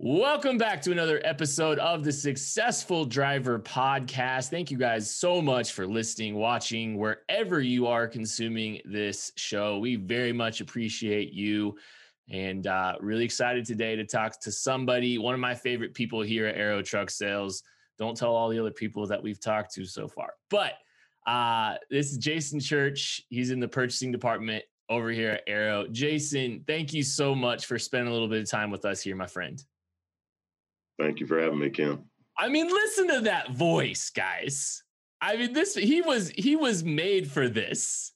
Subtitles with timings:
[0.00, 4.48] Welcome back to another episode of the Successful Driver Podcast.
[4.48, 9.80] Thank you guys so much for listening, watching, wherever you are consuming this show.
[9.80, 11.76] We very much appreciate you
[12.30, 16.46] and uh, really excited today to talk to somebody, one of my favorite people here
[16.46, 17.64] at Arrow Truck Sales.
[17.98, 20.74] Don't tell all the other people that we've talked to so far, but
[21.26, 23.20] uh, this is Jason Church.
[23.30, 25.88] He's in the purchasing department over here at Arrow.
[25.88, 29.16] Jason, thank you so much for spending a little bit of time with us here,
[29.16, 29.60] my friend.
[30.98, 32.00] Thank you for having me, Kent.
[32.36, 34.82] I mean, listen to that voice, guys.
[35.20, 38.12] I mean, this he was he was made for this.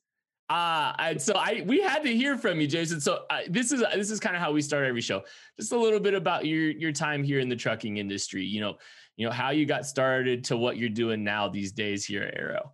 [0.48, 3.00] Uh, and so I we had to hear from you, Jason.
[3.00, 5.22] So uh, this is this is kind of how we start every show.
[5.58, 8.44] Just a little bit about your your time here in the trucking industry.
[8.44, 8.76] You know,
[9.16, 12.36] you know how you got started to what you're doing now these days here at
[12.36, 12.72] Arrow.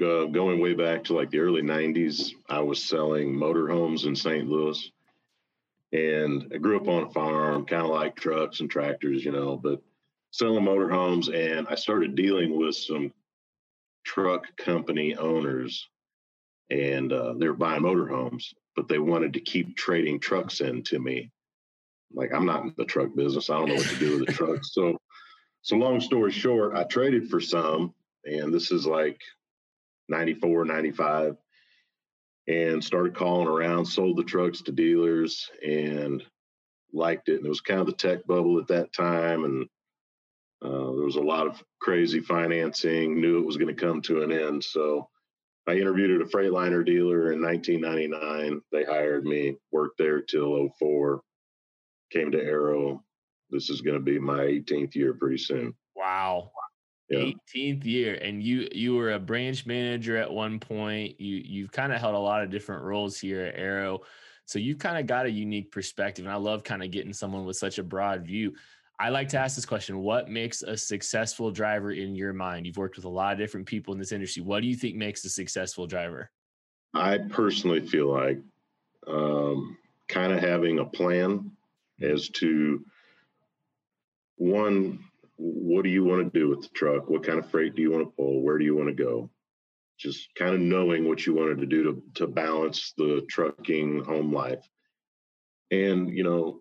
[0.00, 4.48] Uh, going way back to like the early '90s, I was selling motorhomes in St.
[4.48, 4.90] Louis.
[5.92, 9.56] And I grew up on a farm, kind of like trucks and tractors, you know,
[9.56, 9.82] but
[10.30, 11.34] selling motorhomes.
[11.34, 13.12] And I started dealing with some
[14.04, 15.88] truck company owners,
[16.70, 20.98] and uh, they were buying motorhomes, but they wanted to keep trading trucks in to
[20.98, 21.30] me.
[22.12, 23.50] Like I'm not in the truck business.
[23.50, 24.72] I don't know what to do with the trucks.
[24.72, 24.98] So,
[25.62, 29.20] so long story short, I traded for some, and this is like
[30.08, 31.36] 94, 95
[32.50, 36.24] and started calling around, sold the trucks to dealers and
[36.92, 37.36] liked it.
[37.36, 39.44] And it was kind of the tech bubble at that time.
[39.44, 39.68] And
[40.60, 44.22] uh, there was a lot of crazy financing, knew it was going to come to
[44.22, 44.64] an end.
[44.64, 45.08] So
[45.68, 48.60] I interviewed at a Freightliner dealer in 1999.
[48.72, 51.20] They hired me, worked there till 04,
[52.10, 53.04] came to Arrow.
[53.50, 55.72] This is going to be my 18th year pretty soon.
[55.94, 56.50] Wow
[57.10, 57.32] yeah.
[57.54, 61.20] 18th year and you you were a branch manager at one point.
[61.20, 64.00] You you've kind of held a lot of different roles here at arrow.
[64.46, 67.44] So you've kind of got a unique perspective and i love kind of getting someone
[67.44, 68.54] with such a broad view.
[68.98, 72.66] I like to ask this question what makes a successful driver in your mind?
[72.66, 74.42] You've worked with a lot of different people in this industry.
[74.42, 76.30] What do you think makes a successful driver?
[76.94, 78.38] I personally feel like
[79.06, 81.50] um, kind of having a plan
[82.00, 82.84] as to
[84.36, 85.04] one
[85.42, 87.08] what do you want to do with the truck?
[87.08, 88.42] What kind of freight do you want to pull?
[88.42, 89.30] Where do you want to go?
[89.98, 94.32] Just kind of knowing what you wanted to do to, to balance the trucking home
[94.32, 94.66] life.
[95.70, 96.60] And, you know,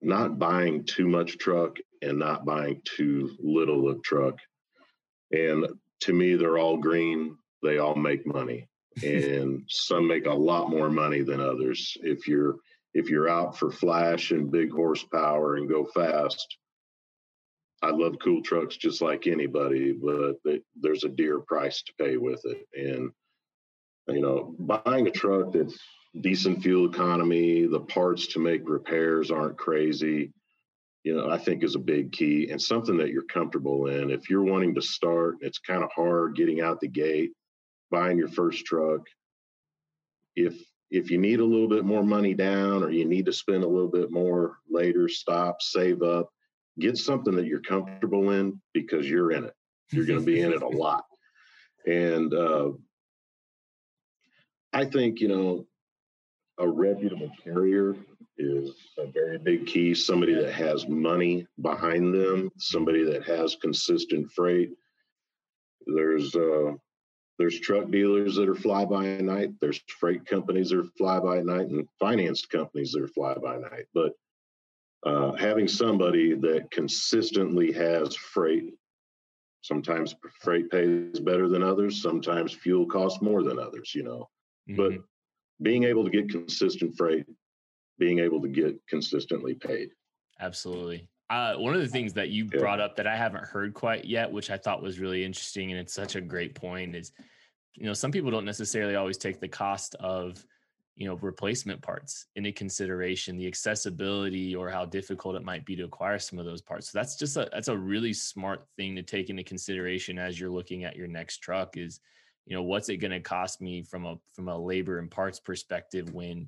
[0.00, 4.38] not buying too much truck and not buying too little of truck.
[5.32, 5.66] And
[6.00, 7.36] to me, they're all green.
[7.62, 8.68] They all make money.
[9.04, 11.96] and some make a lot more money than others.
[12.02, 12.56] If you're
[12.92, 16.56] if you're out for flash and big horsepower and go fast,
[17.82, 22.16] I love cool trucks just like anybody, but they, there's a dear price to pay
[22.16, 22.66] with it.
[22.74, 23.10] And,
[24.08, 25.78] you know, buying a truck that's
[26.20, 30.32] decent fuel economy, the parts to make repairs aren't crazy,
[31.04, 34.10] you know, I think is a big key and something that you're comfortable in.
[34.10, 37.32] If you're wanting to start, it's kind of hard getting out the gate,
[37.90, 39.06] buying your first truck.
[40.36, 40.54] If
[40.90, 43.68] if you need a little bit more money down or you need to spend a
[43.68, 46.28] little bit more later, stop, save up
[46.78, 49.54] get something that you're comfortable in because you're in it.
[49.92, 51.04] You're going to be in it a lot.
[51.86, 52.70] And uh,
[54.72, 55.66] I think, you know,
[56.58, 57.96] a reputable carrier
[58.36, 59.94] is a very big key.
[59.94, 64.70] Somebody that has money behind them, somebody that has consistent freight.
[65.86, 66.72] There's uh,
[67.38, 69.52] there's truck dealers that are fly by night.
[69.60, 73.56] There's freight companies that are fly by night, and finance companies that are fly by
[73.56, 73.86] night.
[73.94, 74.12] But
[75.04, 78.74] uh, having somebody that consistently has freight
[79.62, 84.28] sometimes freight pays better than others sometimes fuel costs more than others you know
[84.68, 84.76] mm-hmm.
[84.76, 84.92] but
[85.62, 87.26] being able to get consistent freight
[87.98, 89.90] being able to get consistently paid
[90.40, 92.58] absolutely uh, one of the things that you yeah.
[92.58, 95.80] brought up that i haven't heard quite yet which i thought was really interesting and
[95.80, 97.12] it's such a great point is
[97.74, 100.44] you know some people don't necessarily always take the cost of
[101.00, 105.84] you know replacement parts into consideration the accessibility or how difficult it might be to
[105.84, 106.92] acquire some of those parts.
[106.92, 110.50] So that's just a that's a really smart thing to take into consideration as you're
[110.50, 112.00] looking at your next truck is
[112.44, 115.40] you know what's it going to cost me from a from a labor and parts
[115.40, 116.46] perspective when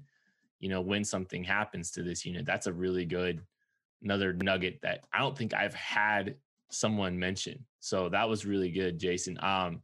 [0.61, 2.45] you know when something happens to this unit?
[2.45, 3.41] That's a really good
[4.03, 6.35] another nugget that i don't think i've had
[6.71, 7.65] someone mention.
[7.81, 9.39] So that was really good jason.
[9.41, 9.81] Um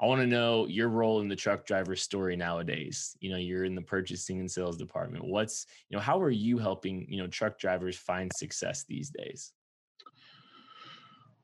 [0.00, 3.16] I want to know your role in the truck driver story nowadays.
[3.20, 5.24] You know, you're in the purchasing and sales department.
[5.24, 9.52] What's, you know, how are you helping, you know, truck drivers find success these days?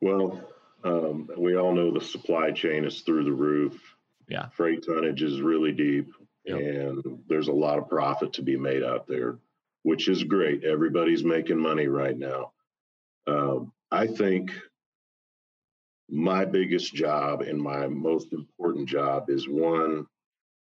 [0.00, 0.40] Well,
[0.84, 3.80] um, we all know the supply chain is through the roof.
[4.28, 4.48] Yeah.
[4.48, 6.12] Freight tonnage is really deep
[6.44, 6.58] yep.
[6.58, 9.38] and there's a lot of profit to be made out there.
[9.82, 10.64] which is great.
[10.64, 12.52] Everybody's making money right now.
[13.26, 13.60] Uh,
[13.90, 14.52] I think
[16.10, 20.06] my biggest job and my most important job is one,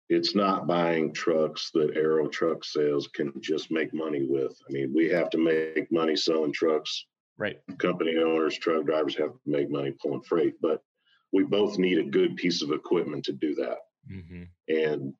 [0.08, 4.56] it's not buying trucks that Arrow Truck Sales can just make money with.
[4.68, 7.06] I mean, we have to make money selling trucks.
[7.38, 7.58] Right.
[7.78, 10.82] Company owners, truck drivers have to make money pulling freight, but
[11.32, 13.78] we both need a good piece of equipment to do that.
[14.10, 14.44] Mm-hmm.
[14.68, 15.12] And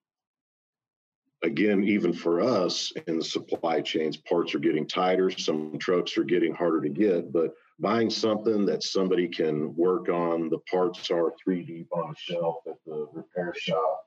[1.42, 5.30] again, even for us in the supply chains, parts are getting tighter.
[5.30, 10.48] Some trucks are getting harder to get, but buying something that somebody can work on,
[10.48, 14.06] the parts are three deep on the shelf at the repair shop.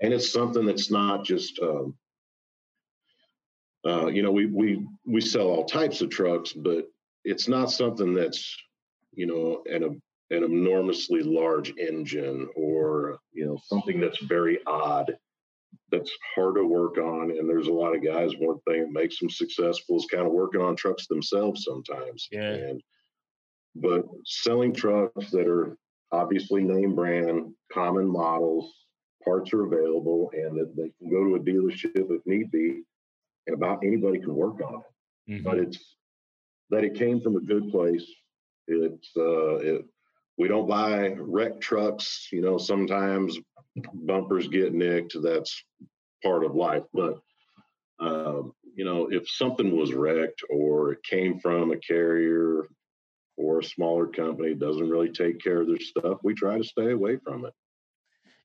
[0.00, 1.94] And it's something that's not just, um,
[3.86, 6.88] uh, you know, we, we, we sell all types of trucks, but
[7.24, 8.56] it's not something that's,
[9.12, 15.14] you know, an, an enormously large engine or, you know, something that's very odd
[15.90, 17.30] that's hard to work on.
[17.30, 20.32] And there's a lot of guys, one thing that makes them successful is kind of
[20.32, 22.28] working on trucks themselves sometimes.
[22.32, 22.52] Yeah.
[22.54, 22.82] And,
[23.74, 25.76] but selling trucks that are
[26.12, 28.72] obviously name brand, common models,
[29.24, 32.82] parts are available, and that they can go to a dealership if need be,
[33.46, 35.32] and about anybody can work on it.
[35.32, 35.44] Mm-hmm.
[35.44, 35.78] But it's
[36.70, 38.06] that it came from a good place.
[38.66, 39.84] It's uh, it,
[40.38, 42.28] we don't buy wrecked trucks.
[42.32, 43.38] You know, sometimes
[43.94, 45.16] bumpers get nicked.
[45.20, 45.62] That's
[46.22, 46.84] part of life.
[46.92, 47.18] But
[48.00, 52.66] um, you know, if something was wrecked or it came from a carrier
[53.36, 56.92] or a smaller company doesn't really take care of their stuff, we try to stay
[56.92, 57.52] away from it.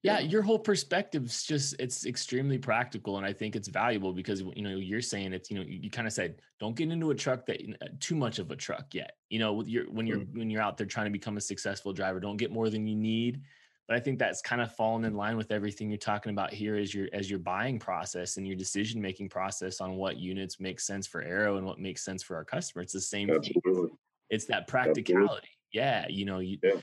[0.01, 4.41] Yeah, your whole perspective is just it's extremely practical and I think it's valuable because
[4.55, 7.11] you know you're saying it's you know you, you kind of said don't get into
[7.11, 9.17] a truck that uh, too much of a truck yet.
[9.29, 10.39] You know, with your when you're mm-hmm.
[10.39, 12.95] when you're out there trying to become a successful driver, don't get more than you
[12.95, 13.41] need
[13.89, 16.75] but I think that's kind of fallen in line with everything you're talking about here
[16.75, 20.79] as your as your buying process and your decision making process on what units make
[20.79, 22.83] sense for Arrow and what makes sense for our customer.
[22.83, 23.87] It's the same Absolutely.
[23.87, 23.97] thing.
[24.29, 25.47] It's that practicality.
[25.71, 26.81] Yeah, you know, you yeah.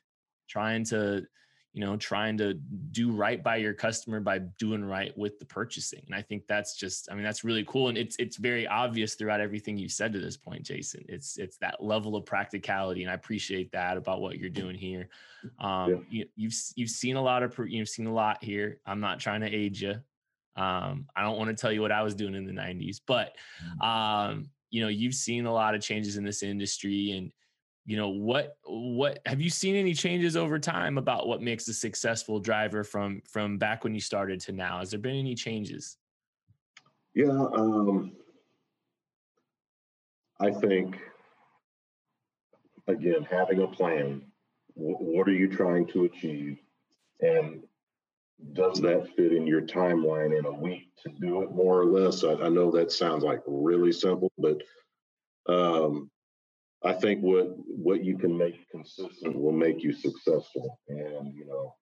[0.49, 1.27] trying to
[1.77, 6.03] you know trying to do right by your customer by doing right with the purchasing
[6.07, 9.15] and i think that's just i mean that's really cool and it's it's very obvious
[9.15, 13.11] throughout everything you've said to this point jason it's it's that level of practicality and
[13.11, 15.11] i appreciate that about what you're doing here
[15.61, 15.97] um yeah.
[16.09, 19.43] you, you've you've seen a lot of you've seen a lot here i'm not trying
[19.43, 19.97] to age you
[20.57, 23.37] um i don't want to tell you what i was doing in the 90s but
[23.63, 23.87] mm.
[23.87, 27.33] um you know you've seen a lot of changes in this industry and
[27.85, 31.75] you know what what have you seen any changes over time about what makes a
[31.75, 34.81] successful driver from from back when you started to now?
[34.81, 35.97] Has there been any changes?
[37.15, 38.13] Yeah um
[40.39, 40.99] i think
[42.89, 44.21] again having a plan
[44.77, 46.59] what are you trying to achieve?
[47.21, 47.62] And
[48.53, 52.23] does that fit in your timeline in a week to do it more or less
[52.25, 54.62] i, I know that sounds like really simple but
[55.49, 56.11] um
[56.87, 60.79] I think what what you can make consistent will make you successful.
[60.88, 61.75] And you know,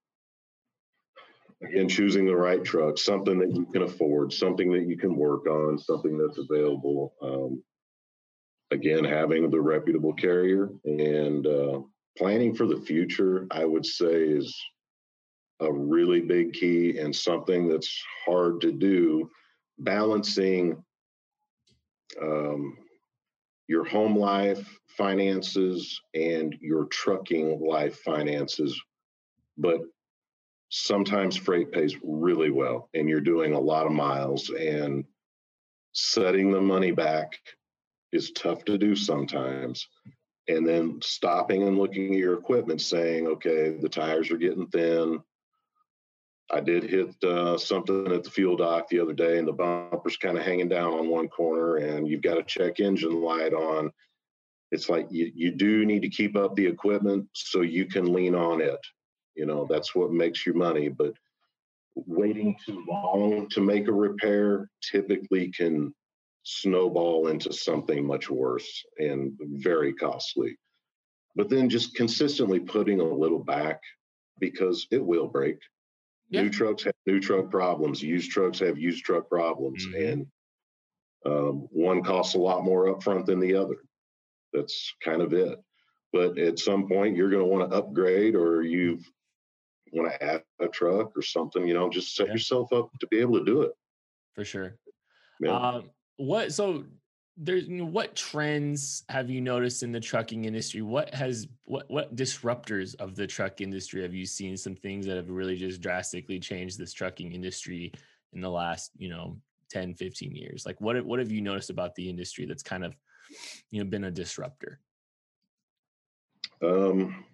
[1.62, 5.46] again, choosing the right truck, something that you can afford, something that you can work
[5.46, 7.14] on, something that's available.
[7.20, 7.62] Um,
[8.70, 11.80] again, having the reputable carrier and uh,
[12.16, 14.56] planning for the future, I would say, is
[15.64, 19.30] a really big key and something that's hard to do.
[19.78, 20.82] Balancing
[22.20, 22.78] um,
[23.66, 28.80] your home life finances and your trucking life finances.
[29.58, 29.80] But
[30.70, 35.04] sometimes freight pays really well and you're doing a lot of miles and
[35.92, 37.38] setting the money back
[38.12, 39.86] is tough to do sometimes
[40.48, 45.20] and then stopping and looking at your equipment saying okay the tires are getting thin
[46.50, 50.16] I did hit uh, something at the fuel dock the other day, and the bumper's
[50.16, 53.90] kind of hanging down on one corner, and you've got a check engine light on.
[54.70, 58.34] It's like you, you do need to keep up the equipment so you can lean
[58.34, 58.80] on it.
[59.34, 60.88] You know, that's what makes you money.
[60.88, 61.14] But
[61.94, 65.94] waiting too long to make a repair typically can
[66.42, 70.56] snowball into something much worse and very costly.
[71.36, 73.80] But then just consistently putting a little back
[74.38, 75.58] because it will break
[76.34, 76.42] yeah.
[76.42, 78.02] New trucks have new truck problems.
[78.02, 80.06] Used trucks have used truck problems, mm-hmm.
[80.06, 80.26] and
[81.26, 83.76] um, one costs a lot more upfront than the other.
[84.52, 85.58] That's kind of it.
[86.12, 89.00] But at some point, you're going to want to upgrade, or you
[89.92, 91.66] want to add a truck or something.
[91.66, 92.34] You know, just set yeah.
[92.34, 93.72] yourself up to be able to do it.
[94.34, 94.76] For sure.
[95.40, 95.56] Yeah.
[95.56, 96.84] Um, what so
[97.36, 100.82] there's you know, what trends have you noticed in the trucking industry?
[100.82, 104.56] What has what what disruptors of the truck industry have you seen?
[104.56, 107.92] Some things that have really just drastically changed this trucking industry
[108.32, 109.36] in the last you know
[109.70, 110.64] 10 15 years.
[110.64, 112.94] Like what what have you noticed about the industry that's kind of
[113.70, 114.78] you know been a disruptor?
[116.62, 117.24] Um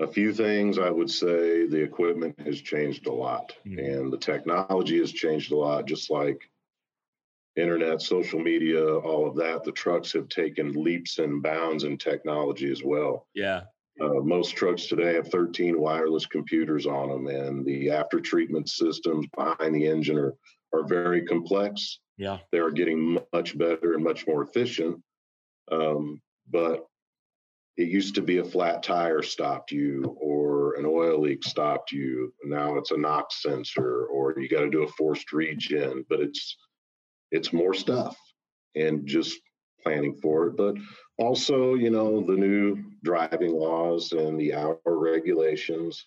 [0.00, 3.78] a few things i would say the equipment has changed a lot mm-hmm.
[3.78, 6.50] and the technology has changed a lot just like
[7.56, 12.70] internet social media all of that the trucks have taken leaps and bounds in technology
[12.70, 13.62] as well yeah
[14.00, 19.26] uh, most trucks today have 13 wireless computers on them, and the after treatment systems
[19.36, 20.34] behind the engine are,
[20.72, 22.00] are very complex.
[22.16, 22.38] Yeah.
[22.50, 25.00] They are getting much better and much more efficient.
[25.70, 26.86] Um, but
[27.76, 32.32] it used to be a flat tire stopped you or an oil leak stopped you.
[32.44, 36.56] Now it's a NOx sensor or you got to do a forced regen, but it's
[37.32, 38.16] it's more stuff
[38.76, 39.40] and just
[39.82, 40.56] planning for it.
[40.56, 40.76] But
[41.18, 46.06] also, you know, the new driving laws and the hour regulations.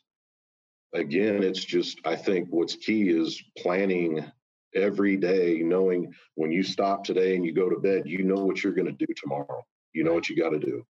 [0.94, 4.24] Again, it's just, I think what's key is planning
[4.74, 8.64] every day, knowing when you stop today and you go to bed, you know what
[8.64, 9.66] you're going to do tomorrow.
[9.94, 10.86] You know what you got to do,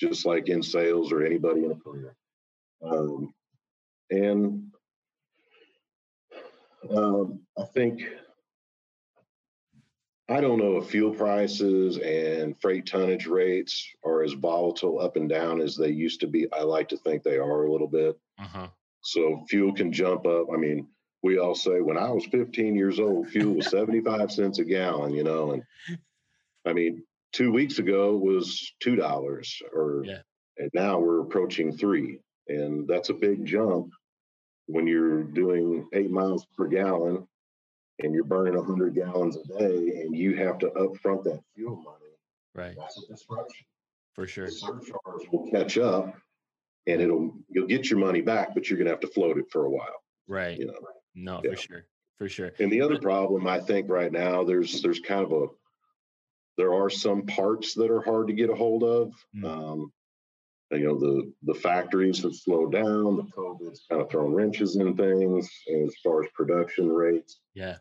[0.00, 2.14] just like in sales or anybody in a career.
[2.82, 3.32] Um,
[4.10, 4.70] and
[6.94, 8.02] um, I think
[10.28, 15.28] I don't know if fuel prices and freight tonnage rates are as volatile up and
[15.28, 16.52] down as they used to be.
[16.52, 18.18] I like to think they are a little bit.
[18.38, 18.68] Uh-huh.
[19.02, 20.48] So fuel can jump up.
[20.52, 20.88] I mean,
[21.22, 25.14] we all say when I was 15 years old, fuel was 75 cents a gallon,
[25.14, 25.62] you know, and
[26.66, 30.18] I mean, two weeks ago was two dollars, or yeah.
[30.58, 32.18] and now we're approaching three,
[32.48, 33.92] and that's a big jump
[34.66, 37.26] when you're doing eight miles per gallon
[38.02, 42.14] and you're burning 100 gallons a day and you have to upfront that fuel money,
[42.54, 42.76] right?
[42.78, 43.66] That's a disruption.
[44.14, 44.46] For sure.
[44.46, 46.14] The surcharge will catch up
[46.86, 49.66] and it'll you'll get your money back, but you're gonna have to float it for
[49.66, 50.02] a while.
[50.26, 50.58] Right.
[50.58, 50.78] You know.
[51.14, 51.50] No, yeah.
[51.50, 51.86] for sure.
[52.18, 52.52] For sure.
[52.58, 55.46] And the other but, problem I think right now there's there's kind of a
[56.56, 59.12] there are some parts that are hard to get a hold of.
[59.36, 59.44] Mm.
[59.44, 59.92] Um,
[60.72, 64.96] you know the the factories have slowed down the covid's kind of thrown wrenches in
[64.96, 65.48] things
[65.84, 67.76] as far as production rates yeah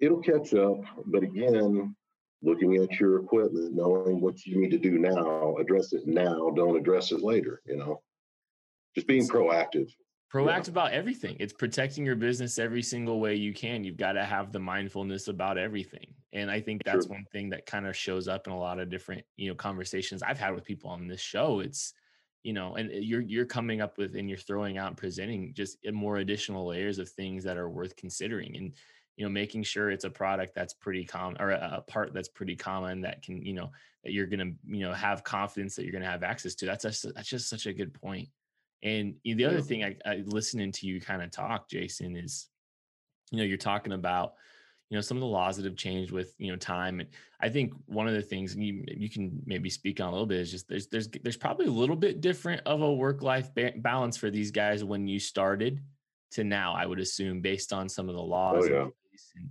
[0.00, 0.80] it'll catch up.
[1.06, 1.94] But again,
[2.42, 6.76] looking at your equipment, knowing what you need to do now, address it now, don't
[6.76, 8.02] address it later, you know,
[8.94, 9.90] just being proactive.
[10.32, 10.72] Proactive yeah.
[10.72, 11.36] about everything.
[11.40, 13.84] It's protecting your business every single way you can.
[13.84, 16.14] You've got to have the mindfulness about everything.
[16.32, 17.16] And I think that's sure.
[17.16, 20.22] one thing that kind of shows up in a lot of different, you know, conversations
[20.22, 21.58] I've had with people on this show.
[21.58, 21.92] It's,
[22.44, 25.52] you know, and uh, you're you're coming up with and you're throwing out and presenting
[25.52, 28.56] just uh, more additional layers of things that are worth considering.
[28.56, 28.72] And
[29.16, 32.56] you know making sure it's a product that's pretty common or a part that's pretty
[32.56, 33.70] common that can you know
[34.04, 37.14] that you're gonna you know have confidence that you're gonna have access to that's just
[37.14, 38.28] that's just such a good point.
[38.82, 42.48] and the other thing I, I listening to you kind of talk jason is
[43.30, 44.34] you know you're talking about
[44.90, 47.08] you know some of the laws that have changed with you know time and
[47.40, 50.40] i think one of the things you you can maybe speak on a little bit
[50.40, 53.72] is just there's there's there's probably a little bit different of a work life ba-
[53.76, 55.80] balance for these guys when you started
[56.32, 58.86] to now i would assume based on some of the oh, laws oh, yeah.
[59.36, 59.48] And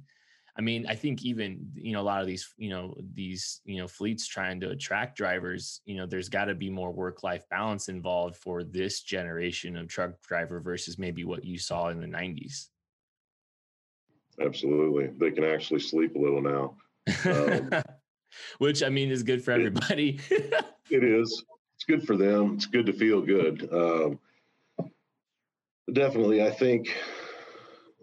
[0.58, 3.78] i mean i think even you know a lot of these you know these you
[3.78, 7.44] know fleets trying to attract drivers you know there's got to be more work life
[7.50, 12.08] balance involved for this generation of truck driver versus maybe what you saw in the
[12.08, 12.68] 90s
[14.42, 15.08] absolutely.
[15.18, 16.78] They can actually sleep a little now.
[17.26, 17.70] Um,
[18.60, 20.20] which i mean is good for everybody.
[20.30, 20.54] It,
[20.90, 21.44] it is.
[21.76, 22.54] It's good for them.
[22.56, 23.68] It's good to feel good.
[23.74, 24.20] Um,
[25.94, 26.96] definitely i think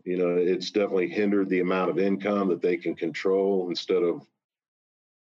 [0.07, 4.25] you know it's definitely hindered the amount of income that they can control instead of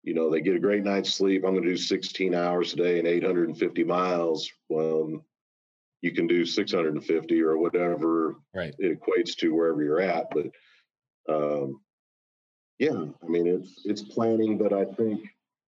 [0.03, 2.76] you know they get a great night's sleep i'm going to do 16 hours a
[2.76, 5.25] day and 850 miles well
[6.03, 8.75] you can do 650 or whatever right.
[8.79, 10.47] it equates to wherever you're at but
[11.35, 11.81] um,
[12.79, 15.26] yeah i mean it's it's planning but i think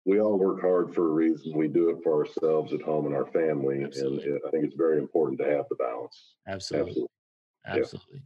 [0.06, 3.16] we all work hard for a reason we do it for ourselves at home and
[3.16, 4.32] our family Absolutely.
[4.32, 7.06] and i think it's very important to have the balance Absolutely.
[7.66, 7.82] Absolutely.
[7.82, 8.16] Absolutely.
[8.16, 8.20] Yeah.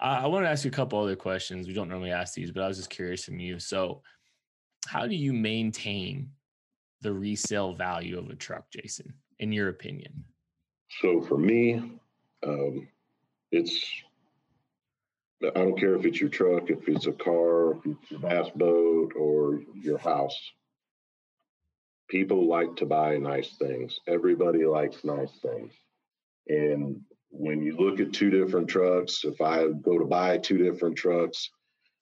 [0.00, 1.66] Uh, I want to ask you a couple other questions.
[1.66, 3.58] We don't normally ask these, but I was just curious from you.
[3.58, 4.02] So,
[4.86, 6.30] how do you maintain
[7.00, 10.24] the resale value of a truck, Jason, in your opinion?
[11.00, 11.98] So, for me,
[12.46, 12.86] um,
[13.50, 14.02] it's
[15.42, 18.48] I don't care if it's your truck, if it's a car, if it's your bass
[18.54, 20.38] boat, or your house.
[22.08, 23.98] People like to buy nice things.
[24.06, 25.72] Everybody likes nice things.
[26.48, 27.00] And
[27.30, 31.50] when you look at two different trucks, if I go to buy two different trucks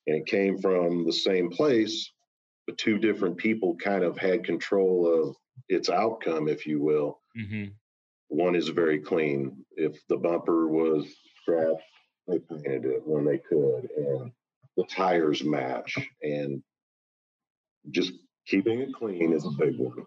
[0.06, 2.10] and it came from the same place,
[2.66, 5.36] but two different people kind of had control of
[5.68, 7.20] its outcome, if you will.
[7.38, 7.70] Mm-hmm.
[8.28, 9.64] One is very clean.
[9.76, 11.06] If the bumper was
[11.42, 11.82] scratched,
[12.26, 13.88] they painted it when they could.
[13.96, 14.32] And
[14.76, 16.62] the tires match and
[17.90, 18.12] just
[18.46, 20.06] keeping it clean is a big one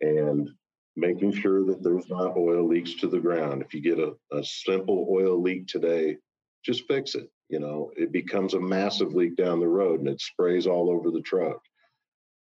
[0.00, 0.50] and
[0.96, 3.62] making sure that there's not oil leaks to the ground.
[3.62, 6.16] If you get a, a simple oil leak today
[6.64, 7.92] just fix it you know?
[7.96, 11.60] It becomes a massive leak down the road and it sprays all over the truck.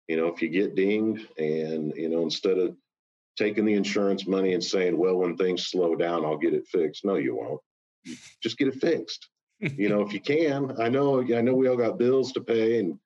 [0.07, 2.77] You know if you get dinged and you know instead of
[3.37, 7.03] taking the insurance money and saying well when things slow down i'll get it fixed
[7.03, 7.59] no you won't.
[8.41, 9.27] Just get it fixed.
[9.59, 12.79] You know if you can i know i know we all got bills to pay
[12.79, 12.97] and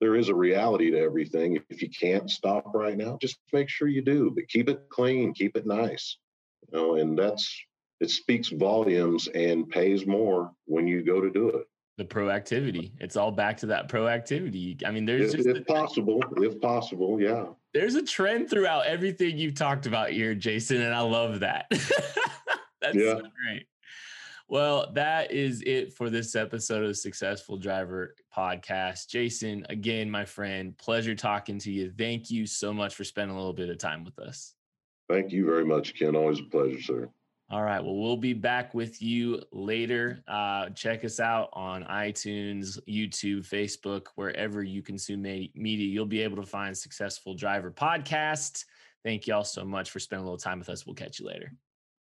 [0.00, 3.88] there is a reality to everything if you can't stop right now just make sure
[3.88, 6.18] you do but keep it clean keep it nice
[6.62, 7.66] you know and that's
[8.00, 11.66] it speaks volumes and pays more when you go to do it.
[11.96, 12.92] The proactivity.
[13.00, 14.84] It's all back to that proactivity.
[14.86, 17.46] I mean, there's if, just if possible, if possible, yeah.
[17.72, 21.66] There's a trend throughout everything you've talked about here, Jason, and I love that.
[21.70, 23.14] That's yeah.
[23.14, 23.66] so great.
[24.48, 29.08] Well, that is it for this episode of the Successful Driver podcast.
[29.08, 31.92] Jason, again, my friend, pleasure talking to you.
[31.98, 34.54] Thank you so much for spending a little bit of time with us.
[35.08, 36.14] Thank you very much, Kent.
[36.14, 37.10] Always a pleasure, sir.
[37.50, 37.82] All right.
[37.82, 40.22] Well, we'll be back with you later.
[40.28, 45.86] Uh, check us out on iTunes, YouTube, Facebook, wherever you consume media.
[45.88, 48.64] You'll be able to find Successful Driver Podcast.
[49.04, 50.86] Thank you all so much for spending a little time with us.
[50.86, 51.52] We'll catch you later.